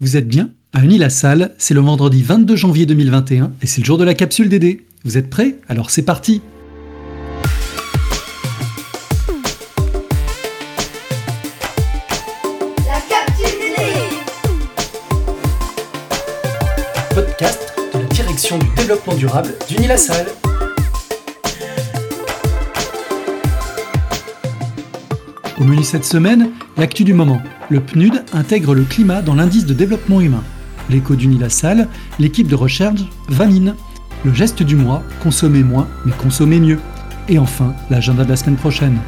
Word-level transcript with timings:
Vous 0.00 0.16
êtes 0.16 0.26
bien 0.26 0.50
À 0.72 0.82
Unis-la-Salle, 0.82 1.54
c'est 1.58 1.74
le 1.74 1.80
vendredi 1.80 2.22
22 2.22 2.56
janvier 2.56 2.86
2021 2.86 3.52
et 3.60 3.66
c'est 3.66 3.82
le 3.82 3.86
jour 3.86 3.98
de 3.98 4.04
la 4.04 4.14
capsule 4.14 4.48
DD. 4.48 4.82
Vous 5.04 5.18
êtes 5.18 5.28
prêts? 5.28 5.56
Alors 5.68 5.90
c'est 5.90 6.02
parti 6.02 6.40
La 12.86 13.00
capsule 13.08 13.58
DD 13.60 13.82
Podcast 17.14 17.74
de 17.92 17.98
la 17.98 18.06
direction 18.06 18.58
du 18.58 18.66
développement 18.76 19.14
durable 19.16 19.54
d'Unis-la-Salle. 19.68 20.26
Au 25.60 25.64
menu 25.64 25.84
cette 25.84 26.06
semaine, 26.06 26.52
l'actu 26.78 27.04
du 27.04 27.12
moment. 27.12 27.42
Le 27.68 27.80
PNUD 27.80 28.24
intègre 28.32 28.74
le 28.74 28.82
climat 28.84 29.20
dans 29.20 29.34
l'indice 29.34 29.66
de 29.66 29.74
développement 29.74 30.22
humain. 30.22 30.42
L'écho 30.88 31.14
d'Uni-la-Salle, 31.14 31.86
l'équipe 32.18 32.48
de 32.48 32.54
recherche 32.54 33.02
Vamine. 33.28 33.74
Le 34.24 34.32
geste 34.32 34.62
du 34.62 34.74
mois, 34.74 35.02
consommer 35.22 35.62
moins 35.62 35.86
mais 36.06 36.12
consommer 36.12 36.60
mieux. 36.60 36.78
Et 37.28 37.38
enfin, 37.38 37.74
l'agenda 37.90 38.24
de 38.24 38.30
la 38.30 38.36
semaine 38.36 38.56
prochaine. 38.56 38.98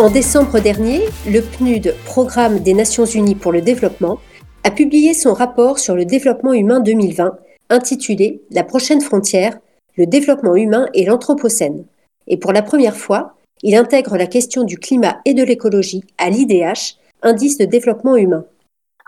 En 0.00 0.08
décembre 0.08 0.60
dernier, 0.60 1.02
le 1.26 1.42
PNUD, 1.42 1.94
Programme 2.06 2.60
des 2.60 2.72
Nations 2.72 3.04
Unies 3.04 3.34
pour 3.34 3.52
le 3.52 3.60
développement, 3.60 4.18
a 4.64 4.70
publié 4.70 5.12
son 5.12 5.34
rapport 5.34 5.78
sur 5.78 5.94
le 5.94 6.06
développement 6.06 6.54
humain 6.54 6.80
2020, 6.80 7.38
intitulé 7.68 8.40
La 8.50 8.64
prochaine 8.64 9.02
frontière, 9.02 9.58
le 9.98 10.06
développement 10.06 10.56
humain 10.56 10.88
et 10.94 11.04
l'Anthropocène. 11.04 11.84
Et 12.28 12.38
pour 12.38 12.54
la 12.54 12.62
première 12.62 12.96
fois, 12.96 13.34
il 13.62 13.74
intègre 13.76 14.16
la 14.16 14.26
question 14.26 14.64
du 14.64 14.78
climat 14.78 15.20
et 15.26 15.34
de 15.34 15.42
l'écologie 15.42 16.02
à 16.16 16.30
l'IDH, 16.30 16.96
Indice 17.20 17.58
de 17.58 17.66
développement 17.66 18.16
humain. 18.16 18.46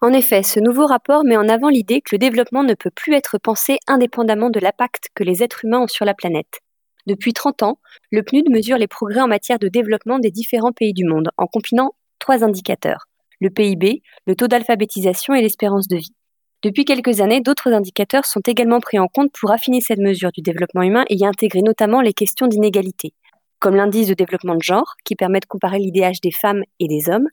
En 0.02 0.12
effet, 0.12 0.42
ce 0.42 0.60
nouveau 0.60 0.84
rapport 0.84 1.24
met 1.24 1.38
en 1.38 1.48
avant 1.48 1.70
l'idée 1.70 2.02
que 2.02 2.14
le 2.14 2.18
développement 2.18 2.64
ne 2.64 2.74
peut 2.74 2.92
plus 2.94 3.14
être 3.14 3.38
pensé 3.38 3.78
indépendamment 3.86 4.50
de 4.50 4.60
l'impact 4.60 5.08
que 5.14 5.24
les 5.24 5.42
êtres 5.42 5.64
humains 5.64 5.84
ont 5.84 5.88
sur 5.88 6.04
la 6.04 6.12
planète. 6.12 6.60
Depuis 7.06 7.32
30 7.32 7.62
ans, 7.62 7.78
le 8.10 8.22
PNUD 8.22 8.50
mesure 8.50 8.78
les 8.78 8.86
progrès 8.86 9.20
en 9.20 9.28
matière 9.28 9.58
de 9.58 9.68
développement 9.68 10.18
des 10.18 10.30
différents 10.30 10.72
pays 10.72 10.92
du 10.92 11.04
monde 11.04 11.30
en 11.36 11.46
combinant 11.46 11.94
trois 12.18 12.44
indicateurs 12.44 13.08
le 13.42 13.50
PIB, 13.50 14.02
le 14.26 14.36
taux 14.36 14.46
d'alphabétisation 14.46 15.34
et 15.34 15.42
l'espérance 15.42 15.88
de 15.88 15.96
vie. 15.96 16.14
Depuis 16.62 16.84
quelques 16.84 17.20
années, 17.20 17.40
d'autres 17.40 17.72
indicateurs 17.72 18.24
sont 18.24 18.40
également 18.46 18.78
pris 18.78 19.00
en 19.00 19.08
compte 19.08 19.32
pour 19.32 19.50
affiner 19.50 19.80
cette 19.80 19.98
mesure 19.98 20.30
du 20.30 20.42
développement 20.42 20.82
humain 20.82 21.04
et 21.08 21.16
y 21.16 21.26
intégrer 21.26 21.60
notamment 21.60 22.00
les 22.00 22.12
questions 22.12 22.46
d'inégalité, 22.46 23.14
comme 23.58 23.74
l'indice 23.74 24.06
de 24.06 24.14
développement 24.14 24.54
de 24.54 24.62
genre, 24.62 24.94
qui 25.04 25.16
permet 25.16 25.40
de 25.40 25.46
comparer 25.46 25.78
l'IDH 25.80 26.20
des 26.22 26.30
femmes 26.30 26.62
et 26.78 26.86
des 26.86 27.10
hommes, 27.10 27.26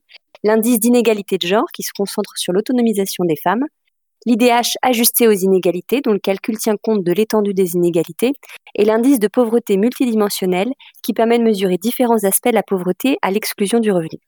l'indice 0.44 0.80
d'inégalité 0.80 1.38
de 1.38 1.46
genre, 1.46 1.68
qui 1.76 1.84
se 1.84 1.92
concentre 1.96 2.36
sur 2.38 2.54
l'autonomisation 2.54 3.24
des 3.24 3.36
femmes, 3.36 3.66
l'IDH 4.26 4.78
ajusté 4.82 5.28
aux 5.28 5.34
inégalités, 5.34 6.02
dont 6.02 6.14
le 6.14 6.20
calcul 6.20 6.58
tient 6.58 6.76
compte 6.82 7.04
de 7.04 7.12
l'étendue 7.12 7.54
des 7.54 7.74
inégalités, 7.76 8.34
et 8.76 8.86
l'indice 8.86 9.20
de 9.20 9.28
pauvreté 9.28 9.78
multidimensionnelle, 9.78 10.72
qui 11.04 11.14
permet 11.14 11.40
de 11.40 11.44
mesurer 11.44 11.78
différents 11.78 12.24
aspects 12.24 12.50
de 12.50 12.56
la 12.56 12.64
pauvreté 12.64 13.18
à 13.22 13.32
l'exclusion 13.32 13.80
du 13.80 13.92
revenu. 13.92 14.20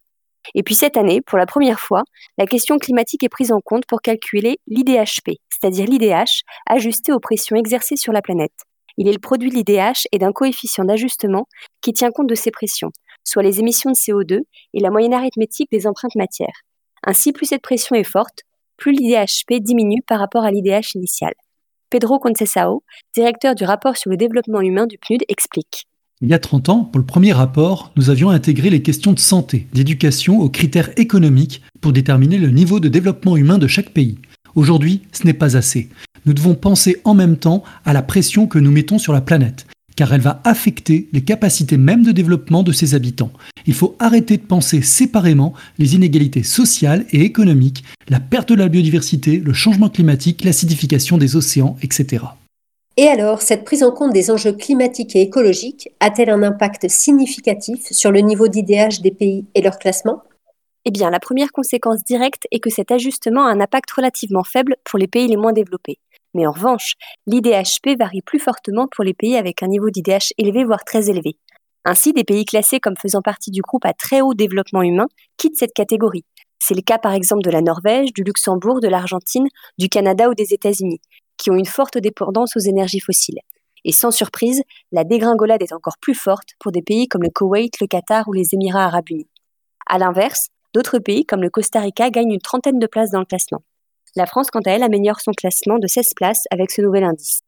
Et 0.56 0.64
puis 0.64 0.76
cette 0.76 0.98
année, 0.98 1.22
pour 1.22 1.38
la 1.38 1.46
première 1.46 1.80
fois, 1.80 2.04
la 2.38 2.46
question 2.46 2.78
climatique 2.78 3.24
est 3.24 3.30
prise 3.30 3.52
en 3.52 3.60
compte 3.64 3.86
pour 3.88 4.02
calculer 4.02 4.58
l'IDHP, 4.68 5.38
c'est-à-dire 5.50 5.86
l'IDH 5.86 6.44
ajusté 6.68 7.14
aux 7.14 7.20
pressions 7.20 7.56
exercées 7.56 7.96
sur 7.96 8.14
la 8.14 8.22
planète. 8.22 8.54
Il 8.98 9.08
est 9.08 9.14
le 9.14 9.20
produit 9.20 9.50
de 9.50 9.56
l'IDH 9.56 10.08
et 10.12 10.18
d'un 10.18 10.32
coefficient 10.32 10.86
d'ajustement 10.86 11.48
qui 11.82 11.94
tient 11.94 12.12
compte 12.12 12.28
de 12.28 12.36
ces 12.36 12.52
pressions, 12.52 12.90
soit 13.24 13.44
les 13.44 13.60
émissions 13.60 13.92
de 13.92 13.96
CO2 13.96 14.40
et 14.74 14.80
la 14.80 14.90
moyenne 14.90 15.14
arithmétique 15.14 15.70
des 15.72 15.88
empreintes 15.88 16.16
matières. 16.16 16.62
Ainsi, 17.04 17.32
plus 17.32 17.48
cette 17.48 17.62
pression 17.62 17.96
est 17.96 18.04
forte, 18.04 18.42
plus 18.82 18.94
l'IDHP 18.94 19.62
diminue 19.62 20.02
par 20.08 20.20
rapport 20.20 20.44
à 20.44 20.52
l'IDH 20.52 20.96
initial. 20.96 21.34
Pedro 21.92 22.18
Concesao, 22.18 22.84
directeur 23.14 23.54
du 23.54 23.64
rapport 23.64 23.96
sur 23.96 24.10
le 24.10 24.18
développement 24.18 24.60
humain 24.60 24.88
du 24.88 24.98
PNUD, 24.98 25.24
explique. 25.30 25.86
Il 26.22 26.30
y 26.30 26.34
a 26.34 26.40
30 26.40 26.70
ans, 26.70 26.84
pour 26.86 27.00
le 27.00 27.06
premier 27.06 27.32
rapport, 27.32 27.92
nous 27.96 28.10
avions 28.10 28.32
intégré 28.32 28.72
les 28.72 28.82
questions 28.82 29.14
de 29.14 29.20
santé, 29.20 29.68
d'éducation 29.72 30.40
aux 30.40 30.50
critères 30.50 30.90
économiques 30.98 31.62
pour 31.80 31.94
déterminer 31.94 32.40
le 32.40 32.50
niveau 32.50 32.80
de 32.80 32.90
développement 32.90 33.38
humain 33.38 33.60
de 33.60 33.68
chaque 33.68 33.92
pays. 33.92 34.18
Aujourd'hui, 34.56 35.02
ce 35.12 35.26
n'est 35.26 35.34
pas 35.34 35.56
assez. 35.56 35.90
Nous 36.26 36.34
devons 36.34 36.56
penser 36.56 37.02
en 37.04 37.14
même 37.14 37.38
temps 37.38 37.64
à 37.86 37.94
la 37.94 38.02
pression 38.02 38.48
que 38.48 38.58
nous 38.58 38.72
mettons 38.72 38.98
sur 38.98 39.14
la 39.14 39.22
planète, 39.22 39.68
car 39.96 40.14
elle 40.14 40.22
va 40.22 40.42
affecter 40.44 41.08
les 41.14 41.22
capacités 41.22 41.78
même 41.78 42.04
de 42.04 42.12
développement 42.12 42.64
de 42.64 42.72
ses 42.72 42.96
habitants. 42.96 43.32
Il 43.68 43.74
faut 43.74 43.96
arrêter 44.00 44.38
de 44.38 44.44
penser 44.44 44.82
séparément 44.82 45.54
les 45.78 45.96
inégalités 45.96 46.44
sociales 46.44 47.06
et 47.12 47.22
économiques, 47.22 47.84
la 48.10 48.20
perte 48.20 48.50
de 48.50 48.56
la 48.56 48.68
biodiversité, 48.68 49.38
le 49.38 49.54
changement 49.54 49.90
climatique, 49.90 50.44
l'acidification 50.44 51.18
des 51.18 51.36
océans, 51.36 51.78
etc. 51.82 52.24
Et 52.98 53.08
alors, 53.08 53.42
cette 53.42 53.64
prise 53.64 53.84
en 53.84 53.92
compte 53.92 54.14
des 54.14 54.32
enjeux 54.32 54.54
climatiques 54.54 55.16
et 55.16 55.22
écologiques 55.22 55.90
a-t-elle 56.00 56.30
un 56.30 56.44
impact 56.44 56.90
significatif 56.90 57.92
sur 57.92 58.12
le 58.12 58.20
niveau 58.20 58.48
d'IDH 58.48 59.02
des 59.02 59.12
pays 59.12 59.46
et 59.56 59.62
leur 59.62 59.80
classement? 59.80 60.24
Eh 60.84 60.92
bien, 60.92 61.10
la 61.10 61.20
première 61.20 61.52
conséquence 61.52 62.04
directe 62.04 62.48
est 62.52 62.60
que 62.60 62.70
cet 62.70 62.92
ajustement 62.92 63.46
a 63.46 63.52
un 63.52 63.62
impact 63.62 63.92
relativement 63.92 64.44
faible 64.44 64.76
pour 64.84 65.00
les 65.00 65.08
pays 65.08 65.28
les 65.28 65.38
moins 65.38 65.54
développés. 65.54 66.00
Mais 66.34 66.48
en 66.48 66.52
revanche, 66.52 66.94
l'IDHP 67.28 67.98
varie 68.00 68.22
plus 68.22 68.40
fortement 68.40 68.88
pour 68.88 69.04
les 69.04 69.14
pays 69.14 69.36
avec 69.36 69.64
un 69.64 69.68
niveau 69.68 69.90
d'IDH 69.90 70.34
élevé, 70.38 70.64
voire 70.64 70.84
très 70.86 71.10
élevé. 71.10 71.38
Ainsi, 71.84 72.14
des 72.14 72.24
pays 72.24 72.46
classés 72.46 72.80
comme 72.80 72.96
faisant 72.96 73.22
partie 73.22 73.52
du 73.52 73.62
groupe 73.62 73.86
à 73.86 73.94
très 73.94 74.22
haut 74.22 74.34
développement 74.34 74.84
humain 74.84 75.08
quittent 75.38 75.58
cette 75.58 75.74
catégorie. 75.74 76.26
C'est 76.60 76.76
le 76.76 76.82
cas 76.82 77.00
par 77.00 77.14
exemple 77.14 77.44
de 77.44 77.50
la 77.50 77.62
Norvège, 77.62 78.14
du 78.14 78.24
Luxembourg, 78.24 78.82
de 78.82 78.88
l'Argentine, 78.88 79.48
du 79.80 79.90
Canada 79.90 80.30
ou 80.30 80.36
des 80.36 80.54
États-Unis, 80.54 81.02
qui 81.38 81.50
ont 81.50 81.56
une 81.56 81.66
forte 81.66 81.98
dépendance 81.98 82.56
aux 82.56 82.60
énergies 82.60 83.00
fossiles. 83.00 83.40
Et 83.84 83.92
sans 83.92 84.12
surprise, 84.12 84.62
la 84.92 85.04
dégringolade 85.04 85.64
est 85.64 85.74
encore 85.74 85.98
plus 86.00 86.14
forte 86.14 86.50
pour 86.60 86.72
des 86.72 86.84
pays 86.84 87.08
comme 87.08 87.24
le 87.24 87.32
Koweït, 87.32 87.82
le 87.82 87.88
Qatar 87.88 88.28
ou 88.28 88.34
les 88.34 88.54
Émirats 88.54 88.86
arabes 88.86 89.10
unis. 89.10 89.30
A 89.88 89.98
l'inverse, 89.98 90.50
d'autres 90.76 91.00
pays 91.00 91.26
comme 91.26 91.42
le 91.42 91.50
Costa 91.50 91.80
Rica 91.80 92.12
gagnent 92.12 92.34
une 92.34 92.42
trentaine 92.42 92.78
de 92.78 92.86
places 92.86 93.10
dans 93.10 93.20
le 93.20 93.26
classement. 93.26 93.64
La 94.16 94.26
France, 94.26 94.52
quant 94.52 94.62
à 94.66 94.72
elle, 94.72 94.84
améliore 94.84 95.22
son 95.22 95.32
classement 95.32 95.80
de 95.80 95.88
16 95.88 96.14
places 96.16 96.44
avec 96.52 96.72
ce 96.72 96.82
nouvel 96.82 97.04
indice. 97.04 97.42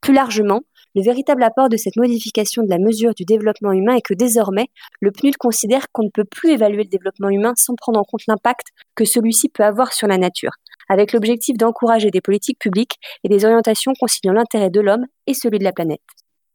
Plus 0.00 0.12
largement, 0.12 0.62
le 0.96 1.02
véritable 1.02 1.44
apport 1.44 1.68
de 1.68 1.76
cette 1.76 1.96
modification 1.96 2.62
de 2.64 2.68
la 2.68 2.78
mesure 2.78 3.14
du 3.14 3.24
développement 3.24 3.72
humain 3.72 3.94
est 3.94 4.02
que 4.02 4.14
désormais, 4.14 4.66
le 5.00 5.12
PNUD 5.12 5.36
considère 5.36 5.86
qu'on 5.92 6.02
ne 6.02 6.10
peut 6.10 6.24
plus 6.24 6.50
évaluer 6.50 6.82
le 6.82 6.88
développement 6.88 7.30
humain 7.30 7.52
sans 7.56 7.74
prendre 7.76 8.00
en 8.00 8.04
compte 8.04 8.26
l'impact 8.26 8.66
que 8.96 9.04
celui-ci 9.04 9.48
peut 9.48 9.62
avoir 9.62 9.92
sur 9.92 10.08
la 10.08 10.18
nature, 10.18 10.52
avec 10.88 11.12
l'objectif 11.12 11.56
d'encourager 11.56 12.10
des 12.10 12.20
politiques 12.20 12.58
publiques 12.58 12.98
et 13.22 13.28
des 13.28 13.44
orientations 13.44 13.92
conciliant 13.98 14.34
l'intérêt 14.34 14.70
de 14.70 14.80
l'homme 14.80 15.06
et 15.28 15.34
celui 15.34 15.60
de 15.60 15.64
la 15.64 15.72
planète. 15.72 16.00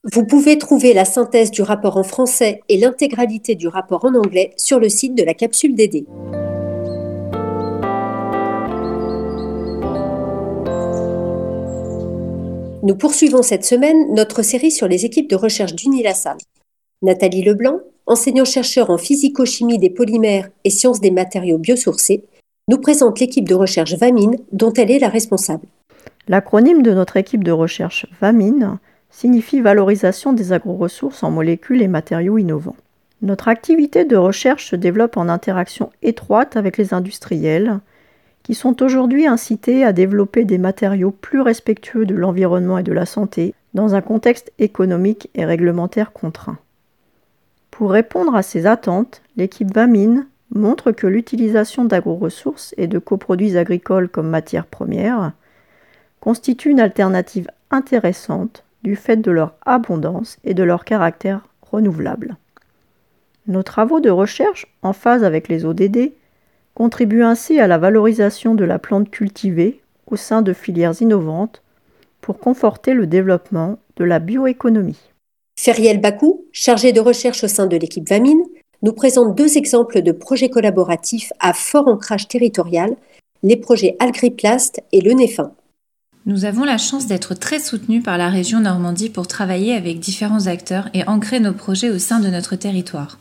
Vous 0.03 0.25
pouvez 0.25 0.57
trouver 0.57 0.93
la 0.93 1.05
synthèse 1.05 1.49
du 1.49 1.61
rapport 1.61 1.97
en 1.97 2.03
français 2.03 2.61
et 2.69 2.77
l'intégralité 2.77 3.55
du 3.55 3.67
rapport 3.67 4.05
en 4.05 4.13
anglais 4.13 4.53
sur 4.57 4.79
le 4.79 4.89
site 4.89 5.15
de 5.15 5.23
la 5.23 5.33
capsule 5.33 5.73
DD. 5.73 6.05
Nous 12.87 12.95
poursuivons 12.95 13.41
cette 13.41 13.65
semaine 13.65 14.13
notre 14.13 14.43
série 14.43 14.71
sur 14.71 14.87
les 14.87 15.03
équipes 15.03 15.29
de 15.29 15.35
recherche 15.35 15.75
d'Unilassal. 15.75 16.37
Nathalie 17.01 17.43
Leblanc, 17.43 17.81
enseignant-chercheur 18.05 18.89
en 18.89 18.97
physico-chimie 18.97 19.77
des 19.77 19.89
polymères 19.89 20.47
et 20.63 20.69
sciences 20.69 21.01
des 21.01 21.11
matériaux 21.11 21.57
biosourcés, 21.57 22.23
nous 22.69 22.77
présente 22.77 23.19
l'équipe 23.19 23.45
de 23.45 23.55
recherche 23.55 23.95
VAMINE 23.95 24.37
dont 24.53 24.71
elle 24.71 24.89
est 24.89 24.99
la 24.99 25.09
responsable. 25.09 25.67
L'acronyme 26.29 26.81
de 26.81 26.93
notre 26.93 27.17
équipe 27.17 27.43
de 27.43 27.51
recherche 27.51 28.05
VAMINE 28.21 28.79
signifie 29.09 29.59
Valorisation 29.59 30.31
des 30.31 30.53
agroressources 30.53 31.23
en 31.23 31.29
molécules 31.29 31.81
et 31.81 31.89
matériaux 31.89 32.37
innovants. 32.37 32.77
Notre 33.21 33.49
activité 33.49 34.05
de 34.05 34.15
recherche 34.15 34.69
se 34.69 34.77
développe 34.77 35.17
en 35.17 35.27
interaction 35.27 35.89
étroite 36.03 36.55
avec 36.55 36.77
les 36.77 36.93
industriels, 36.93 37.81
qui 38.47 38.55
sont 38.55 38.81
aujourd'hui 38.81 39.27
incités 39.27 39.83
à 39.83 39.91
développer 39.91 40.45
des 40.45 40.57
matériaux 40.57 41.11
plus 41.11 41.41
respectueux 41.41 42.05
de 42.05 42.15
l'environnement 42.15 42.77
et 42.77 42.83
de 42.83 42.93
la 42.93 43.05
santé 43.05 43.53
dans 43.73 43.93
un 43.93 43.99
contexte 43.99 44.53
économique 44.57 45.29
et 45.35 45.43
réglementaire 45.43 46.13
contraint. 46.13 46.57
Pour 47.71 47.91
répondre 47.91 48.37
à 48.37 48.43
ces 48.43 48.65
attentes, 48.65 49.21
l'équipe 49.35 49.73
VAMINE 49.73 50.27
montre 50.55 50.93
que 50.93 51.07
l'utilisation 51.07 51.83
d'agroressources 51.83 52.73
et 52.77 52.87
de 52.87 52.99
coproduits 52.99 53.57
agricoles 53.57 54.07
comme 54.07 54.29
matière 54.29 54.65
première 54.65 55.33
constitue 56.21 56.69
une 56.69 56.79
alternative 56.79 57.49
intéressante 57.69 58.63
du 58.81 58.95
fait 58.95 59.17
de 59.17 59.31
leur 59.31 59.55
abondance 59.65 60.37
et 60.45 60.53
de 60.53 60.63
leur 60.63 60.85
caractère 60.85 61.41
renouvelable. 61.63 62.37
Nos 63.47 63.63
travaux 63.63 63.99
de 63.99 64.09
recherche, 64.09 64.67
en 64.83 64.93
phase 64.93 65.25
avec 65.25 65.49
les 65.49 65.65
ODD, 65.65 66.13
contribuent 66.77 67.23
ainsi 67.23 67.59
à 67.59 67.65
la 67.65 67.79
valorisation 67.79 68.53
de 68.53 68.63
la 68.63 68.77
plante 68.77 69.09
cultivée 69.09 69.81
au 70.05 70.15
sein 70.15 70.43
de 70.43 70.53
filières 70.53 71.01
innovantes 71.01 71.63
pour 72.21 72.37
conforter 72.37 72.93
le 72.93 73.07
développement 73.07 73.79
de 73.95 74.03
la 74.03 74.19
bioéconomie. 74.19 74.99
Feriel 75.59 75.99
Bakou, 75.99 76.45
chargé 76.51 76.91
de 76.91 76.99
recherche 76.99 77.43
au 77.43 77.47
sein 77.47 77.65
de 77.65 77.75
l'équipe 77.77 78.07
Vamine, 78.07 78.43
nous 78.83 78.93
présente 78.93 79.35
deux 79.35 79.57
exemples 79.57 80.03
de 80.03 80.11
projets 80.11 80.51
collaboratifs 80.51 81.33
à 81.39 81.53
fort 81.53 81.87
ancrage 81.87 82.27
territorial, 82.27 82.95
les 83.41 83.57
projets 83.57 83.95
Algriplast 83.97 84.79
et 84.91 85.01
le 85.01 85.13
Néfin. 85.13 85.53
Nous 86.27 86.45
avons 86.45 86.63
la 86.63 86.77
chance 86.77 87.07
d'être 87.07 87.33
très 87.33 87.57
soutenus 87.59 88.03
par 88.03 88.19
la 88.19 88.29
région 88.29 88.59
Normandie 88.59 89.09
pour 89.09 89.25
travailler 89.25 89.73
avec 89.73 89.97
différents 89.97 90.45
acteurs 90.45 90.89
et 90.93 91.07
ancrer 91.07 91.39
nos 91.39 91.53
projets 91.53 91.89
au 91.89 91.97
sein 91.97 92.19
de 92.19 92.27
notre 92.27 92.55
territoire. 92.55 93.17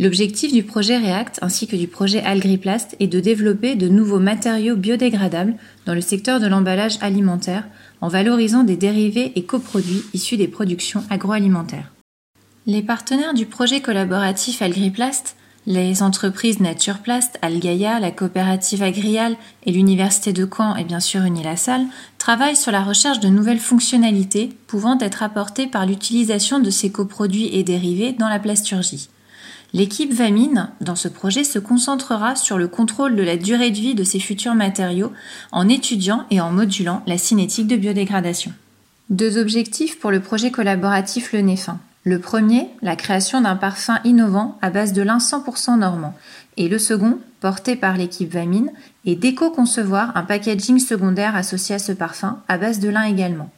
L'objectif 0.00 0.52
du 0.52 0.62
projet 0.62 0.96
REACT 0.96 1.40
ainsi 1.42 1.66
que 1.66 1.74
du 1.74 1.88
projet 1.88 2.22
Algriplast 2.22 2.94
est 3.00 3.08
de 3.08 3.18
développer 3.18 3.74
de 3.74 3.88
nouveaux 3.88 4.20
matériaux 4.20 4.76
biodégradables 4.76 5.56
dans 5.86 5.94
le 5.94 6.00
secteur 6.00 6.38
de 6.38 6.46
l'emballage 6.46 6.98
alimentaire 7.00 7.66
en 8.00 8.06
valorisant 8.06 8.62
des 8.62 8.76
dérivés 8.76 9.32
et 9.34 9.42
coproduits 9.42 10.04
issus 10.14 10.36
des 10.36 10.46
productions 10.46 11.02
agroalimentaires. 11.10 11.92
Les 12.66 12.82
partenaires 12.82 13.34
du 13.34 13.46
projet 13.46 13.80
collaboratif 13.80 14.62
Algriplast, 14.62 15.34
les 15.66 16.00
entreprises 16.04 16.60
Naturplast, 16.60 17.36
Algaia, 17.42 17.98
la 17.98 18.12
coopérative 18.12 18.84
Agrial 18.84 19.36
et 19.66 19.72
l'université 19.72 20.32
de 20.32 20.46
Caen 20.46 20.76
et 20.76 20.84
bien 20.84 21.00
sûr 21.00 21.22
Unilassal 21.24 21.84
travaillent 22.18 22.56
sur 22.56 22.70
la 22.70 22.84
recherche 22.84 23.18
de 23.18 23.28
nouvelles 23.28 23.58
fonctionnalités 23.58 24.50
pouvant 24.68 24.96
être 25.00 25.24
apportées 25.24 25.66
par 25.66 25.86
l'utilisation 25.86 26.60
de 26.60 26.70
ces 26.70 26.92
coproduits 26.92 27.50
et 27.52 27.64
dérivés 27.64 28.12
dans 28.12 28.28
la 28.28 28.38
plasturgie. 28.38 29.08
L'équipe 29.74 30.14
Vamine, 30.14 30.70
dans 30.80 30.96
ce 30.96 31.08
projet, 31.08 31.44
se 31.44 31.58
concentrera 31.58 32.36
sur 32.36 32.56
le 32.56 32.68
contrôle 32.68 33.16
de 33.16 33.22
la 33.22 33.36
durée 33.36 33.70
de 33.70 33.76
vie 33.76 33.94
de 33.94 34.04
ces 34.04 34.18
futurs 34.18 34.54
matériaux 34.54 35.12
en 35.52 35.68
étudiant 35.68 36.24
et 36.30 36.40
en 36.40 36.50
modulant 36.50 37.02
la 37.06 37.18
cinétique 37.18 37.66
de 37.66 37.76
biodégradation. 37.76 38.52
Deux 39.10 39.36
objectifs 39.38 39.98
pour 39.98 40.10
le 40.10 40.20
projet 40.20 40.50
collaboratif 40.50 41.32
Le 41.32 41.40
Néfin. 41.40 41.78
Le 42.04 42.18
premier, 42.18 42.70
la 42.80 42.96
création 42.96 43.42
d'un 43.42 43.56
parfum 43.56 43.98
innovant 44.04 44.56
à 44.62 44.70
base 44.70 44.94
de 44.94 45.02
lin 45.02 45.18
100% 45.18 45.78
normand. 45.78 46.14
Et 46.56 46.68
le 46.68 46.78
second, 46.78 47.18
porté 47.40 47.76
par 47.76 47.98
l'équipe 47.98 48.32
Vamine, 48.32 48.70
est 49.04 49.16
d'éco-concevoir 49.16 50.16
un 50.16 50.22
packaging 50.22 50.78
secondaire 50.78 51.36
associé 51.36 51.74
à 51.74 51.78
ce 51.78 51.92
parfum 51.92 52.38
à 52.48 52.56
base 52.56 52.80
de 52.80 52.88
lin 52.88 53.02
également. 53.02 53.50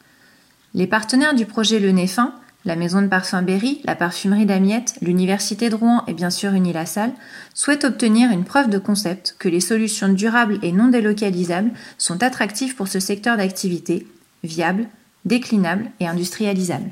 Les 0.74 0.88
partenaires 0.88 1.34
du 1.34 1.46
projet 1.46 1.78
Le 1.78 1.92
Néfin 1.92 2.32
la 2.64 2.76
maison 2.76 3.00
de 3.00 3.08
parfum 3.08 3.42
Berry, 3.42 3.80
la 3.84 3.96
parfumerie 3.96 4.46
d'Amiette, 4.46 4.94
l'université 5.00 5.70
de 5.70 5.74
Rouen 5.74 6.04
et 6.06 6.12
bien 6.12 6.30
sûr 6.30 6.52
Unilassal 6.52 7.12
souhaitent 7.54 7.84
obtenir 7.84 8.30
une 8.30 8.44
preuve 8.44 8.68
de 8.68 8.78
concept 8.78 9.36
que 9.38 9.48
les 9.48 9.60
solutions 9.60 10.12
durables 10.12 10.58
et 10.62 10.72
non 10.72 10.88
délocalisables 10.88 11.70
sont 11.96 12.22
attractives 12.22 12.76
pour 12.76 12.88
ce 12.88 13.00
secteur 13.00 13.36
d'activité, 13.36 14.06
viable, 14.44 14.88
déclinable 15.24 15.86
et 16.00 16.06
industrialisable. 16.06 16.90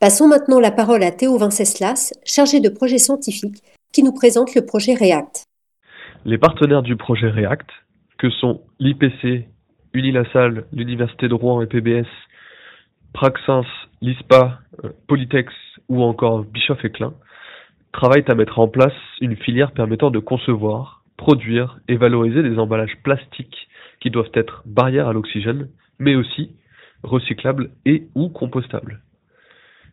Passons 0.00 0.28
maintenant 0.28 0.60
la 0.60 0.72
parole 0.72 1.02
à 1.04 1.10
Théo 1.10 1.38
Vinceslas, 1.38 2.12
chargé 2.24 2.60
de 2.60 2.68
projet 2.68 2.98
scientifique, 2.98 3.62
qui 3.92 4.02
nous 4.02 4.12
présente 4.12 4.54
le 4.54 4.66
projet 4.66 4.94
REACT. 4.94 5.44
Les 6.24 6.38
partenaires 6.38 6.82
du 6.82 6.96
projet 6.96 7.30
REACT, 7.30 7.66
que 8.18 8.30
sont 8.30 8.62
l'IPC, 8.78 9.46
Unilassal, 9.94 10.66
l'Université 10.72 11.28
de 11.28 11.34
Rouen 11.34 11.62
et 11.62 11.66
PBS, 11.66 12.06
Praxens, 13.12 13.66
l'ISPA, 14.00 14.60
euh, 14.84 14.90
Polytex 15.08 15.52
ou 15.88 16.02
encore 16.02 16.44
Bischoff 16.44 16.84
et 16.84 16.90
Klein 16.90 17.14
travaillent 17.92 18.28
à 18.28 18.34
mettre 18.34 18.58
en 18.58 18.68
place 18.68 18.92
une 19.20 19.36
filière 19.36 19.72
permettant 19.72 20.10
de 20.10 20.18
concevoir, 20.18 21.02
produire 21.16 21.78
et 21.88 21.96
valoriser 21.96 22.42
des 22.42 22.58
emballages 22.58 22.96
plastiques 23.02 23.68
qui 24.00 24.10
doivent 24.10 24.30
être 24.34 24.62
barrières 24.66 25.08
à 25.08 25.12
l'oxygène, 25.14 25.68
mais 25.98 26.14
aussi 26.14 26.50
recyclables 27.02 27.70
et 27.86 28.08
ou 28.14 28.28
compostables. 28.28 29.00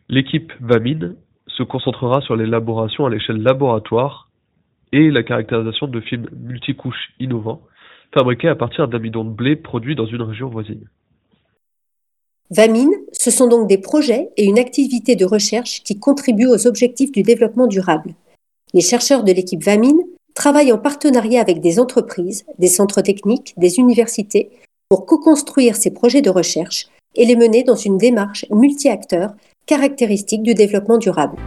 L'équipe 0.08 0.52
Vamine 0.60 1.16
se 1.46 1.62
concentrera 1.62 2.20
sur 2.20 2.36
l'élaboration 2.36 3.06
à 3.06 3.10
l'échelle 3.10 3.42
laboratoire 3.42 4.28
et 4.92 5.10
la 5.10 5.22
caractérisation 5.22 5.86
de 5.86 6.00
films 6.00 6.28
multicouches 6.32 7.14
innovants 7.18 7.62
fabriqués 8.12 8.48
à 8.48 8.54
partir 8.54 8.86
d'amidon 8.86 9.24
de 9.24 9.30
blé 9.30 9.56
produit 9.56 9.96
dans 9.96 10.06
une 10.06 10.22
région 10.22 10.48
voisine. 10.48 10.88
Vamine, 12.50 12.92
ce 13.12 13.30
sont 13.30 13.46
donc 13.46 13.68
des 13.68 13.78
projets 13.78 14.28
et 14.36 14.44
une 14.44 14.58
activité 14.58 15.16
de 15.16 15.24
recherche 15.24 15.82
qui 15.82 15.98
contribuent 15.98 16.46
aux 16.46 16.66
objectifs 16.66 17.10
du 17.10 17.22
développement 17.22 17.66
durable. 17.66 18.14
Les 18.74 18.82
chercheurs 18.82 19.24
de 19.24 19.32
l'équipe 19.32 19.64
Vamine 19.64 20.00
travaillent 20.34 20.72
en 20.72 20.78
partenariat 20.78 21.40
avec 21.40 21.60
des 21.60 21.80
entreprises, 21.80 22.44
des 22.58 22.68
centres 22.68 23.00
techniques, 23.00 23.54
des 23.56 23.78
universités 23.78 24.50
pour 24.90 25.06
co-construire 25.06 25.74
ces 25.74 25.90
projets 25.90 26.20
de 26.20 26.28
recherche 26.28 26.88
et 27.14 27.24
les 27.24 27.34
mener 27.34 27.62
dans 27.62 27.76
une 27.76 27.96
démarche 27.96 28.44
multi-acteurs 28.50 29.34
caractéristique 29.64 30.42
du 30.42 30.52
développement 30.52 30.98
durable. 30.98 31.38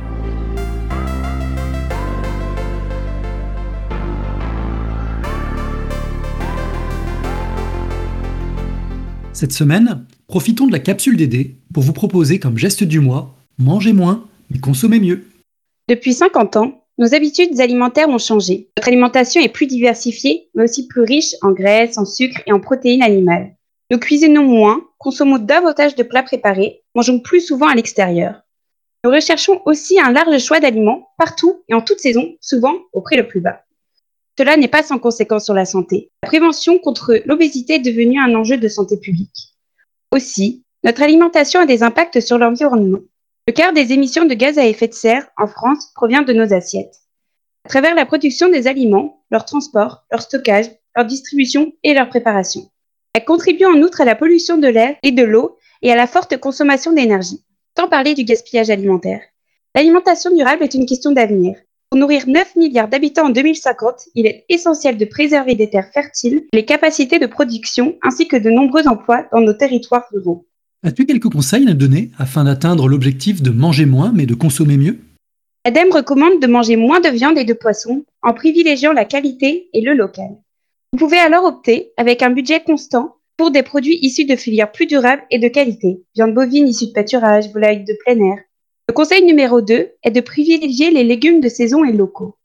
Cette 9.34 9.54
semaine, 9.54 10.04
Profitons 10.28 10.68
de 10.68 10.74
la 10.74 10.80
capsule 10.80 11.16
d'aider 11.16 11.56
pour 11.74 11.84
vous 11.84 11.94
proposer 11.94 12.38
comme 12.38 12.58
geste 12.58 12.84
du 12.84 13.00
mois 13.00 13.34
mangez 13.58 13.94
moins, 13.94 14.28
mais 14.50 14.60
consommez 14.60 15.00
mieux. 15.00 15.26
Depuis 15.88 16.14
50 16.14 16.58
ans, 16.58 16.84
nos 16.98 17.16
habitudes 17.16 17.60
alimentaires 17.62 18.10
ont 18.10 18.18
changé. 18.18 18.70
Notre 18.78 18.90
alimentation 18.90 19.42
est 19.42 19.50
plus 19.50 19.68
diversifiée, 19.68 20.50
mais 20.54 20.66
aussi 20.66 20.88
plus 20.88 21.04
riche 21.04 21.36
en 21.42 21.52
graisses, 21.52 21.98
en 21.98 22.06
sucre 22.06 22.42
et 22.46 22.52
en 22.52 22.60
protéines 22.60 23.04
animales. 23.04 23.56
Nous 23.90 24.00
cuisinons 24.00 24.44
moins, 24.44 24.82
consommons 24.98 25.38
davantage 25.38 25.96
de 25.96 26.04
plats 26.04 26.24
préparés, 26.24 26.84
mangeons 26.94 27.20
plus 27.20 27.40
souvent 27.40 27.68
à 27.68 27.76
l'extérieur. 27.76 28.42
Nous 29.06 29.12
recherchons 29.12 29.62
aussi 29.66 29.98
un 29.98 30.12
large 30.12 30.40
choix 30.40 30.60
d'aliments 30.60 31.08
partout 31.18 31.64
et 31.70 31.74
en 31.74 31.82
toute 31.82 32.00
saison, 32.00 32.36
souvent 32.42 32.76
au 32.92 33.00
prix 33.00 33.16
le 33.16 33.28
plus 33.28 33.40
bas. 33.40 33.62
Cela 34.38 34.58
n'est 34.58 34.68
pas 34.68 34.84
sans 34.84 35.00
conséquence 35.00 35.46
sur 35.46 35.54
la 35.54 35.66
santé. 35.66 36.12
La 36.22 36.28
prévention 36.28 36.80
contre 36.80 37.22
l'obésité 37.26 37.76
est 37.76 37.80
devenue 37.80 38.20
un 38.20 38.36
enjeu 38.36 38.58
de 38.58 38.68
santé 38.68 38.98
publique. 38.98 39.47
Aussi, 40.12 40.64
notre 40.84 41.02
alimentation 41.02 41.60
a 41.60 41.66
des 41.66 41.84
impacts 41.84 42.22
sur 42.22 42.38
l'environnement. 42.38 43.00
Le 43.46 43.54
quart 43.54 43.74
des 43.74 43.92
émissions 43.92 44.26
de 44.26 44.34
gaz 44.34 44.58
à 44.58 44.66
effet 44.66 44.88
de 44.88 44.94
serre 44.94 45.28
en 45.38 45.48
France 45.48 45.92
provient 45.96 46.22
de 46.22 46.34
nos 46.34 46.54
assiettes. 46.54 47.02
À 47.66 47.70
travers 47.70 47.96
la 47.96 48.06
production 48.06 48.50
des 48.50 48.68
aliments, 48.68 49.24
leur 49.32 49.44
transport, 49.44 50.06
leur 50.10 50.22
stockage, 50.22 50.72
leur 50.96 51.06
distribution 51.06 51.74
et 51.84 51.94
leur 51.94 52.08
préparation. 52.08 52.70
Elle 53.14 53.26
contribue 53.26 53.66
en 53.66 53.82
outre 53.82 54.00
à 54.00 54.06
la 54.06 54.16
pollution 54.16 54.58
de 54.58 54.68
l'air 54.68 54.96
et 55.04 55.12
de 55.12 55.24
l'eau 55.24 55.58
et 55.82 55.92
à 55.92 55.96
la 55.96 56.08
forte 56.08 56.38
consommation 56.38 56.94
d'énergie. 56.94 57.44
Sans 57.78 57.90
parler 57.90 58.14
du 58.14 58.24
gaspillage 58.24 58.70
alimentaire. 58.70 59.22
L'alimentation 59.76 60.34
durable 60.34 60.64
est 60.64 60.74
une 60.74 60.86
question 60.86 61.12
d'avenir. 61.12 61.56
Pour 61.90 62.02
nourrir 62.02 62.24
9 62.28 62.58
milliards 62.58 62.90
d'habitants 62.90 63.28
en 63.28 63.30
2050, 63.30 64.10
il 64.14 64.26
est 64.26 64.44
essentiel 64.50 64.98
de 64.98 65.06
préserver 65.06 65.56
des 65.56 65.70
terres 65.70 65.90
fertiles, 65.94 66.44
les 66.52 66.66
capacités 66.66 67.18
de 67.18 67.28
production 67.28 67.96
ainsi 68.04 68.28
que 68.28 68.36
de 68.36 68.50
nombreux 68.50 68.90
emplois 68.90 69.26
dans 69.32 69.40
nos 69.40 69.54
territoires 69.54 70.04
ruraux. 70.12 70.46
As-tu 70.84 71.06
quelques 71.06 71.32
conseils 71.32 71.70
à 71.70 71.74
donner 71.74 72.12
afin 72.18 72.44
d'atteindre 72.44 72.90
l'objectif 72.90 73.42
de 73.42 73.52
manger 73.52 73.86
moins 73.86 74.12
mais 74.14 74.26
de 74.26 74.34
consommer 74.34 74.76
mieux? 74.76 75.00
L'ADEME 75.66 75.94
recommande 75.94 76.42
de 76.42 76.48
manger 76.48 76.76
moins 76.76 77.00
de 77.00 77.10
viande 77.10 77.38
et 77.38 77.46
de 77.46 77.54
poisson 77.54 78.04
en 78.22 78.34
privilégiant 78.34 78.92
la 78.92 79.06
qualité 79.06 79.70
et 79.72 79.82
le 79.82 79.94
local. 79.94 80.32
Vous 80.92 81.00
pouvez 81.00 81.20
alors 81.20 81.46
opter, 81.46 81.94
avec 81.96 82.22
un 82.22 82.32
budget 82.32 82.60
constant, 82.60 83.16
pour 83.38 83.52
des 83.52 83.64
produits 83.64 84.00
issus 84.02 84.26
de 84.26 84.36
filières 84.36 84.72
plus 84.72 84.88
durables 84.88 85.24
et 85.32 85.40
de 85.40 85.48
qualité, 85.48 86.04
viande 86.16 86.34
bovine 86.34 86.68
issue 86.68 86.88
de 86.88 86.92
pâturage, 86.92 87.50
volaille 87.54 87.86
de 87.86 87.96
plein 88.04 88.20
air, 88.20 88.40
le 88.90 88.94
conseil 88.94 89.22
numéro 89.24 89.60
2 89.60 89.92
est 90.02 90.12
de 90.12 90.22
privilégier 90.22 90.92
les 90.92 91.04
légumes 91.04 91.42
de 91.42 91.50
saison 91.50 91.84
et 91.84 91.92
locaux. 91.92 92.38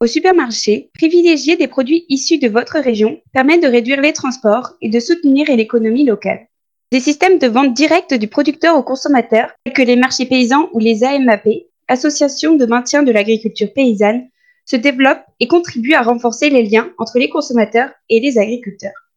Au 0.00 0.06
supermarché, 0.06 0.90
privilégier 0.92 1.56
des 1.56 1.66
produits 1.66 2.04
issus 2.10 2.38
de 2.38 2.48
votre 2.48 2.78
région 2.78 3.20
permet 3.32 3.58
de 3.58 3.66
réduire 3.66 4.00
les 4.02 4.12
transports 4.12 4.74
et 4.82 4.90
de 4.90 5.00
soutenir 5.00 5.46
l'économie 5.48 6.04
locale. 6.04 6.46
Des 6.92 7.00
systèmes 7.00 7.38
de 7.38 7.46
vente 7.46 7.72
directe 7.72 8.12
du 8.12 8.28
producteur 8.28 8.76
au 8.76 8.82
consommateur, 8.82 9.50
tels 9.64 9.72
que 9.72 9.82
les 9.82 9.96
marchés 9.96 10.26
paysans 10.26 10.68
ou 10.74 10.78
les 10.78 11.04
AMAP, 11.04 11.48
associations 11.88 12.54
de 12.54 12.66
maintien 12.66 13.02
de 13.02 13.10
l'agriculture 13.10 13.72
paysanne, 13.72 14.28
se 14.66 14.76
développent 14.76 15.24
et 15.40 15.48
contribuent 15.48 15.94
à 15.94 16.02
renforcer 16.02 16.50
les 16.50 16.64
liens 16.64 16.92
entre 16.98 17.18
les 17.18 17.30
consommateurs 17.30 17.90
et 18.10 18.20
les 18.20 18.36
agriculteurs. 18.36 19.08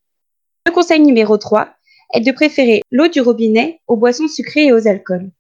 Le 0.66 0.72
conseil 0.72 1.02
numéro 1.02 1.38
3 1.38 1.68
est 2.14 2.22
de 2.22 2.32
préférer 2.32 2.82
l'eau 2.92 3.10
du 3.10 3.20
robinet 3.20 3.82
aux 3.88 3.98
boissons 3.98 4.30
sucrées 4.30 4.68
et 4.68 4.74
aux 4.74 4.88
alcools. 4.88 5.32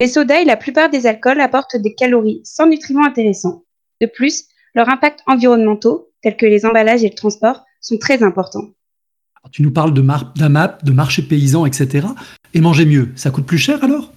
Les 0.00 0.08
sodas 0.08 0.40
et 0.40 0.44
la 0.44 0.56
plupart 0.56 0.90
des 0.90 1.06
alcools 1.06 1.40
apportent 1.40 1.76
des 1.76 1.94
calories 1.94 2.40
sans 2.42 2.66
nutriments 2.66 3.06
intéressants. 3.06 3.62
De 4.00 4.06
plus, 4.06 4.46
leurs 4.74 4.88
impacts 4.88 5.20
environnementaux, 5.26 6.10
tels 6.20 6.36
que 6.36 6.46
les 6.46 6.66
emballages 6.66 7.04
et 7.04 7.08
le 7.08 7.14
transport, 7.14 7.64
sont 7.80 7.96
très 7.98 8.22
importants. 8.24 8.70
tu 9.52 9.62
nous 9.62 9.70
parles 9.70 9.94
de 9.94 10.02
d'AMAP, 10.36 10.84
de 10.84 10.92
marché 10.92 11.22
paysan, 11.22 11.64
etc. 11.64 12.08
Et 12.54 12.60
manger 12.60 12.86
mieux, 12.86 13.12
ça 13.14 13.30
coûte 13.30 13.46
plus 13.46 13.58
cher 13.58 13.84
alors? 13.84 14.12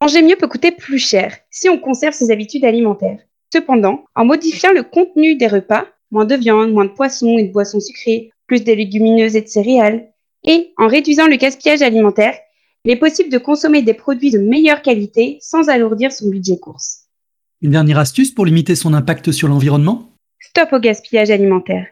Manger 0.00 0.22
mieux 0.22 0.36
peut 0.36 0.46
coûter 0.46 0.70
plus 0.70 0.98
cher 0.98 1.36
si 1.50 1.68
on 1.68 1.78
conserve 1.78 2.14
ses 2.14 2.30
habitudes 2.30 2.64
alimentaires. 2.64 3.18
Cependant, 3.52 4.04
en 4.14 4.24
modifiant 4.24 4.72
le 4.72 4.84
contenu 4.84 5.34
des 5.34 5.48
repas, 5.48 5.86
moins 6.12 6.24
de 6.24 6.36
viande, 6.36 6.70
moins 6.70 6.84
de 6.84 6.90
poissons 6.90 7.36
et 7.36 7.44
de 7.44 7.52
boissons 7.52 7.80
sucrées, 7.80 8.30
plus 8.46 8.62
de 8.62 8.72
légumineuses 8.72 9.34
et 9.34 9.42
de 9.42 9.48
céréales. 9.48 10.08
Et 10.44 10.72
en 10.76 10.86
réduisant 10.86 11.26
le 11.26 11.36
gaspillage 11.36 11.82
alimentaire, 11.82 12.38
il 12.86 12.92
est 12.92 12.96
possible 12.96 13.30
de 13.30 13.38
consommer 13.38 13.82
des 13.82 13.94
produits 13.94 14.30
de 14.30 14.38
meilleure 14.38 14.80
qualité 14.80 15.38
sans 15.40 15.68
alourdir 15.68 16.12
son 16.12 16.30
budget 16.30 16.56
course. 16.56 17.06
Une 17.60 17.72
dernière 17.72 17.98
astuce 17.98 18.30
pour 18.30 18.46
limiter 18.46 18.76
son 18.76 18.94
impact 18.94 19.32
sur 19.32 19.48
l'environnement? 19.48 20.12
Stop 20.38 20.72
au 20.72 20.78
gaspillage 20.78 21.30
alimentaire. 21.30 21.88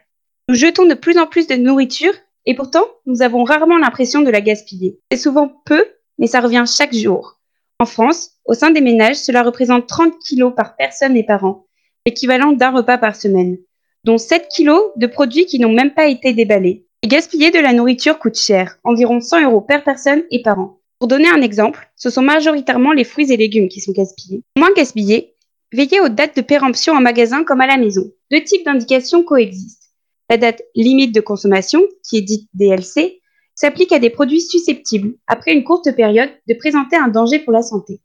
Nous 0.47 0.55
jetons 0.55 0.85
de 0.85 0.93
plus 0.93 1.17
en 1.17 1.27
plus 1.27 1.47
de 1.47 1.55
nourriture 1.55 2.13
et 2.45 2.55
pourtant, 2.55 2.85
nous 3.05 3.21
avons 3.21 3.43
rarement 3.43 3.77
l'impression 3.77 4.21
de 4.21 4.29
la 4.29 4.39
gaspiller. 4.39 4.97
C'est 5.11 5.17
souvent 5.17 5.51
peu, 5.65 5.83
mais 6.17 6.27
ça 6.27 6.39
revient 6.39 6.63
chaque 6.65 6.95
jour. 6.95 7.41
En 7.79 7.85
France, 7.85 8.29
au 8.45 8.53
sein 8.53 8.71
des 8.71 8.79
ménages, 8.79 9.17
cela 9.17 9.43
représente 9.43 9.87
30 9.87 10.13
kg 10.25 10.55
par 10.55 10.77
personne 10.77 11.17
et 11.17 11.25
par 11.25 11.43
an, 11.43 11.65
équivalent 12.05 12.53
d'un 12.53 12.71
repas 12.71 12.97
par 12.97 13.17
semaine, 13.17 13.57
dont 14.05 14.17
7 14.17 14.47
kg 14.55 14.71
de 14.95 15.07
produits 15.07 15.45
qui 15.45 15.59
n'ont 15.59 15.73
même 15.73 15.93
pas 15.93 16.07
été 16.07 16.31
déballés. 16.31 16.85
Et 17.01 17.09
gaspiller 17.09 17.51
de 17.51 17.59
la 17.59 17.73
nourriture 17.73 18.17
coûte 18.17 18.37
cher, 18.37 18.77
environ 18.85 19.19
100 19.19 19.43
euros 19.43 19.61
par 19.61 19.83
personne 19.83 20.23
et 20.31 20.41
par 20.41 20.57
an. 20.57 20.74
Pour 20.99 21.09
donner 21.09 21.27
un 21.27 21.41
exemple, 21.41 21.89
ce 21.95 22.09
sont 22.09 22.21
majoritairement 22.21 22.93
les 22.93 23.03
fruits 23.03 23.31
et 23.31 23.37
légumes 23.37 23.67
qui 23.67 23.81
sont 23.81 23.91
gaspillés. 23.91 24.43
Moins 24.57 24.71
gaspillés, 24.73 25.33
veillez 25.73 25.99
aux 25.99 26.09
dates 26.09 26.37
de 26.37 26.41
péremption 26.41 26.93
en 26.93 27.01
magasin 27.01 27.43
comme 27.43 27.61
à 27.61 27.67
la 27.67 27.77
maison. 27.77 28.11
Deux 28.31 28.43
types 28.43 28.65
d'indications 28.65 29.23
coexistent. 29.23 29.91
La 30.29 30.37
date 30.37 30.63
limite 30.73 31.13
de 31.13 31.21
consommation, 31.21 31.83
qui 32.07 32.17
est 32.17 32.21
dite 32.21 32.49
DLC, 32.53 33.21
s'applique 33.55 33.91
à 33.91 33.99
des 33.99 34.09
produits 34.09 34.41
susceptibles, 34.41 35.15
après 35.27 35.53
une 35.53 35.63
courte 35.63 35.93
période, 35.95 36.29
de 36.47 36.53
présenter 36.53 36.95
un 36.95 37.09
danger 37.09 37.39
pour 37.39 37.53
la 37.53 37.61
santé. 37.61 38.01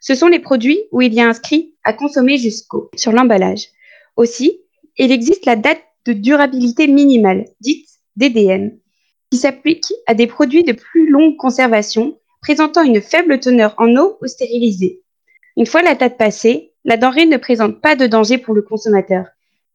Ce 0.00 0.14
sont 0.14 0.28
les 0.28 0.38
produits 0.38 0.80
où 0.92 1.02
il 1.02 1.12
y 1.12 1.20
a 1.20 1.28
inscrit 1.28 1.74
à 1.82 1.92
consommer 1.92 2.38
jusqu'au 2.38 2.88
sur 2.94 3.12
l'emballage. 3.12 3.66
Aussi, 4.16 4.60
il 4.96 5.10
existe 5.10 5.44
la 5.44 5.56
date 5.56 5.82
de 6.06 6.12
durabilité 6.12 6.86
minimale, 6.86 7.46
dite 7.60 7.88
DDM, 8.16 8.78
qui 9.30 9.38
s'applique 9.38 9.92
à 10.06 10.14
des 10.14 10.26
produits 10.26 10.64
de 10.64 10.72
plus 10.72 11.10
longue 11.10 11.36
conservation 11.36 12.18
présentant 12.40 12.82
une 12.82 13.00
faible 13.00 13.40
teneur 13.40 13.74
en 13.78 13.94
eau 13.96 14.18
ou 14.22 14.26
stérilisée. 14.26 15.02
Une 15.56 15.66
fois 15.66 15.82
la 15.82 15.94
date 15.94 16.18
passée, 16.18 16.72
la 16.84 16.96
denrée 16.96 17.26
ne 17.26 17.36
présente 17.36 17.80
pas 17.80 17.96
de 17.96 18.06
danger 18.06 18.38
pour 18.38 18.54
le 18.54 18.62
consommateur, 18.62 19.26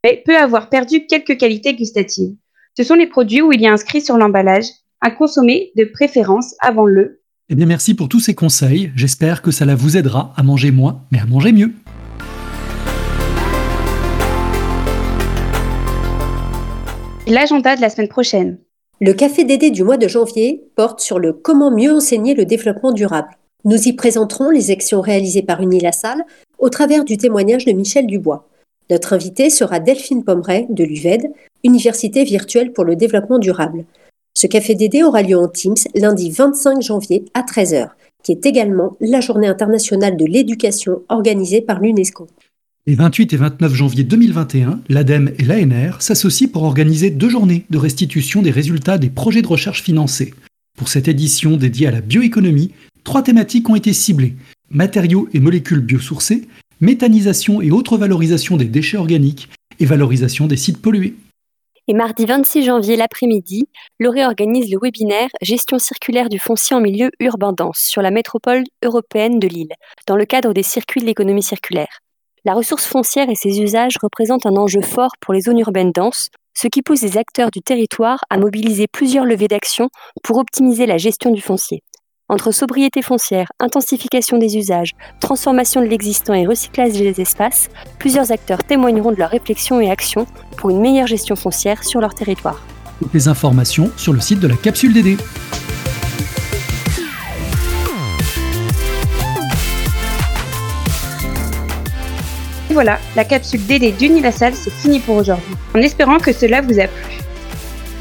mais 0.03 0.23
peut 0.25 0.37
avoir 0.37 0.69
perdu 0.69 1.05
quelques 1.05 1.37
qualités 1.37 1.75
gustatives. 1.75 2.35
Ce 2.75 2.83
sont 2.83 2.95
les 2.95 3.07
produits 3.07 3.41
où 3.41 3.51
il 3.51 3.61
y 3.61 3.67
a 3.67 3.73
inscrit 3.73 4.01
sur 4.01 4.17
l'emballage 4.17 4.67
à 5.01 5.11
consommer 5.11 5.71
de 5.75 5.85
préférence 5.85 6.55
avant 6.61 6.85
le 6.85 7.19
eh 7.49 7.55
bien, 7.55 7.65
merci 7.65 7.93
pour 7.93 8.07
tous 8.07 8.21
ces 8.21 8.33
conseils. 8.33 8.91
J'espère 8.95 9.41
que 9.41 9.51
cela 9.51 9.75
vous 9.75 9.97
aidera 9.97 10.33
à 10.37 10.43
manger 10.43 10.71
moins, 10.71 11.03
mais 11.11 11.19
à 11.19 11.25
manger 11.25 11.51
mieux. 11.51 11.73
L'agenda 17.27 17.75
de 17.75 17.81
la 17.81 17.89
semaine 17.89 18.07
prochaine. 18.07 18.57
Le 19.05 19.11
café 19.11 19.43
Dédé 19.43 19.69
du 19.69 19.83
mois 19.83 19.97
de 19.97 20.07
janvier 20.07 20.63
porte 20.77 21.01
sur 21.01 21.19
le 21.19 21.33
comment 21.33 21.71
mieux 21.71 21.93
enseigner 21.93 22.35
le 22.35 22.45
développement 22.45 22.93
durable. 22.93 23.37
Nous 23.65 23.89
y 23.89 23.91
présenterons 23.91 24.49
les 24.49 24.71
actions 24.71 25.01
réalisées 25.01 25.41
par 25.41 25.59
Unilassal 25.59 26.23
au 26.57 26.69
travers 26.69 27.03
du 27.03 27.17
témoignage 27.17 27.65
de 27.65 27.73
Michel 27.73 28.07
Dubois. 28.07 28.47
Notre 28.89 29.11
invité 29.11 29.49
sera 29.49 29.81
Delphine 29.81 30.23
Pomeray 30.23 30.67
de 30.69 30.85
l'UVED, 30.85 31.33
Université 31.65 32.23
virtuelle 32.23 32.71
pour 32.71 32.85
le 32.85 32.95
développement 32.95 33.39
durable. 33.39 33.83
Ce 34.35 34.47
café 34.47 34.73
Dédé 34.73 35.03
aura 35.03 35.21
lieu 35.21 35.37
en 35.37 35.49
Teams 35.49 35.75
lundi 35.95 36.31
25 36.31 36.81
janvier 36.81 37.25
à 37.33 37.41
13h, 37.41 37.89
qui 38.23 38.31
est 38.31 38.45
également 38.45 38.95
la 39.01 39.19
journée 39.19 39.47
internationale 39.47 40.15
de 40.15 40.23
l'éducation 40.23 41.01
organisée 41.09 41.59
par 41.59 41.81
l'UNESCO. 41.81 42.27
Les 42.85 42.95
28 42.95 43.31
et 43.31 43.37
29 43.37 43.73
janvier 43.73 44.03
2021, 44.03 44.81
l'ADEME 44.89 45.31
et 45.39 45.43
l'ANR 45.43 46.01
s'associent 46.01 46.49
pour 46.49 46.63
organiser 46.63 47.11
deux 47.11 47.29
journées 47.29 47.65
de 47.69 47.77
restitution 47.77 48.41
des 48.41 48.51
résultats 48.51 48.97
des 48.97 49.09
projets 49.09 49.41
de 49.41 49.47
recherche 49.47 49.81
financés. 49.81 50.33
Pour 50.77 50.89
cette 50.89 51.07
édition 51.07 51.55
dédiée 51.55 51.87
à 51.87 51.91
la 51.91 52.01
bioéconomie, 52.01 52.73
trois 53.05 53.23
thématiques 53.23 53.69
ont 53.69 53.77
été 53.77 53.93
ciblées 53.93 54.35
matériaux 54.69 55.29
et 55.33 55.39
molécules 55.39 55.79
biosourcés, 55.79 56.45
méthanisation 56.81 57.61
et 57.61 57.71
autres 57.71 57.97
valorisations 57.97 58.57
des 58.57 58.65
déchets 58.65 58.97
organiques 58.97 59.47
et 59.79 59.85
valorisation 59.85 60.47
des 60.47 60.57
sites 60.57 60.81
pollués. 60.81 61.15
Et 61.87 61.93
mardi 61.93 62.25
26 62.25 62.65
janvier 62.65 62.97
l'après-midi, 62.97 63.69
l'ORE 63.97 64.27
organise 64.27 64.69
le 64.69 64.79
webinaire 64.81 65.29
Gestion 65.41 65.79
circulaire 65.79 66.27
du 66.27 66.37
foncier 66.37 66.75
en 66.75 66.81
milieu 66.81 67.11
urbain 67.21 67.53
dense 67.53 67.79
sur 67.79 68.01
la 68.01 68.11
métropole 68.11 68.65
européenne 68.83 69.39
de 69.39 69.47
Lille, 69.47 69.73
dans 70.05 70.17
le 70.17 70.25
cadre 70.25 70.53
des 70.53 70.63
circuits 70.63 70.99
de 70.99 71.05
l'économie 71.05 71.43
circulaire. 71.43 71.99
La 72.45 72.53
ressource 72.53 72.85
foncière 72.85 73.29
et 73.29 73.35
ses 73.35 73.61
usages 73.61 73.95
représentent 74.01 74.45
un 74.45 74.57
enjeu 74.57 74.81
fort 74.81 75.11
pour 75.21 75.33
les 75.33 75.39
zones 75.39 75.59
urbaines 75.59 75.93
denses, 75.93 76.27
ce 76.53 76.67
qui 76.67 76.81
pousse 76.81 77.01
les 77.01 77.17
acteurs 77.17 77.51
du 77.51 77.61
territoire 77.61 78.19
à 78.29 78.37
mobiliser 78.37 78.87
plusieurs 78.91 79.23
levées 79.23 79.47
d'action 79.47 79.87
pour 80.23 80.39
optimiser 80.39 80.85
la 80.85 80.97
gestion 80.97 81.31
du 81.31 81.41
foncier. 81.41 81.83
Entre 82.27 82.51
sobriété 82.51 83.01
foncière, 83.01 83.47
intensification 83.61 84.37
des 84.37 84.57
usages, 84.57 84.91
transformation 85.21 85.79
de 85.79 85.85
l'existant 85.85 86.33
et 86.33 86.45
recyclage 86.45 86.91
des 86.91 87.21
espaces, 87.21 87.69
plusieurs 87.97 88.33
acteurs 88.33 88.65
témoigneront 88.65 89.13
de 89.13 89.19
leurs 89.19 89.29
réflexions 89.29 89.79
et 89.79 89.89
actions 89.89 90.27
pour 90.57 90.69
une 90.69 90.81
meilleure 90.81 91.07
gestion 91.07 91.37
foncière 91.37 91.85
sur 91.85 92.01
leur 92.01 92.13
territoire. 92.13 92.61
Les 93.13 93.29
informations 93.29 93.89
sur 93.95 94.11
le 94.11 94.19
site 94.19 94.41
de 94.41 94.49
la 94.49 94.57
capsule 94.57 94.91
DD. 94.91 95.17
Voilà, 102.73 102.99
la 103.15 103.23
capsule 103.23 103.65
DD 103.65 103.91
d'Unilassal, 103.91 104.53
c'est 104.55 104.73
fini 104.73 104.99
pour 104.99 105.15
aujourd'hui, 105.15 105.55
en 105.75 105.79
espérant 105.79 106.17
que 106.17 106.33
cela 106.33 106.61
vous 106.61 106.79
a 106.79 106.87
plu. 106.87 107.19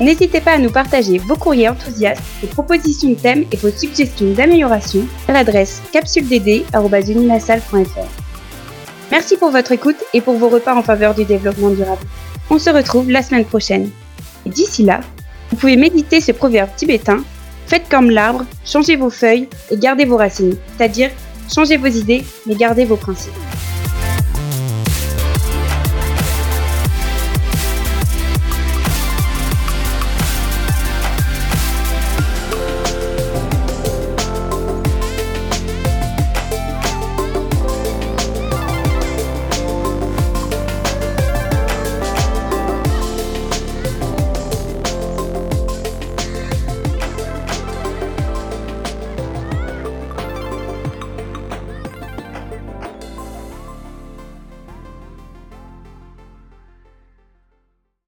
N'hésitez 0.01 0.41
pas 0.41 0.53
à 0.53 0.59
nous 0.59 0.71
partager 0.71 1.19
vos 1.19 1.37
courriers 1.37 1.69
enthousiastes, 1.69 2.23
vos 2.41 2.49
propositions 2.49 3.11
de 3.11 3.15
thèmes 3.15 3.45
et 3.53 3.57
vos 3.57 3.71
suggestions 3.71 4.33
d'amélioration 4.33 5.07
à 5.29 5.33
l'adresse 5.33 5.83
capsuleddd.unilassal.fr. 5.93 8.09
Merci 9.11 9.37
pour 9.37 9.51
votre 9.51 9.73
écoute 9.73 10.03
et 10.15 10.21
pour 10.21 10.35
vos 10.35 10.49
repas 10.49 10.75
en 10.75 10.83
faveur 10.83 11.15
du 11.15 11.25
développement 11.25 11.71
durable. 11.71 12.03
On 12.51 12.59
se 12.59 12.71
retrouve 12.71 13.11
la 13.11 13.23
semaine 13.23 13.45
prochaine. 13.45 13.91
Et 14.47 14.51
d'ici 14.51 14.83
là, 14.83 15.01
vous 15.51 15.57
pouvez 15.57 15.77
méditer 15.77 16.21
ce 16.21 16.33
proverbe 16.33 16.71
tibétain 16.77 17.23
Faites 17.67 17.89
comme 17.89 18.11
l'arbre, 18.11 18.45
changez 18.65 18.97
vos 18.97 19.11
feuilles 19.11 19.49
et 19.71 19.77
gardez 19.77 20.05
vos 20.05 20.17
racines, 20.17 20.57
c'est-à-dire 20.77 21.11
changez 21.53 21.77
vos 21.77 21.87
idées 21.87 22.25
mais 22.47 22.55
gardez 22.55 22.85
vos 22.85 22.97
principes. 22.97 23.33